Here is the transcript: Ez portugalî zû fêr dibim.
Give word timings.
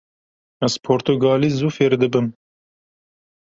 Ez 0.67 0.73
portugalî 0.85 1.49
zû 1.59 1.69
fêr 1.75 1.93
dibim. 2.01 2.27